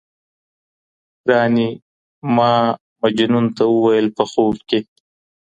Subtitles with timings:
[1.25, 1.69] ګراني!
[2.35, 2.51] ما
[3.01, 4.79] مجنون ته وويل په خوب کي